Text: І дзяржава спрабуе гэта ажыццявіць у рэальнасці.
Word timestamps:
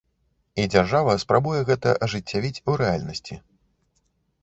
І 0.63 0.65
дзяржава 0.73 1.13
спрабуе 1.25 1.61
гэта 1.69 1.89
ажыццявіць 2.07 2.63
у 2.69 2.81
рэальнасці. 2.85 3.43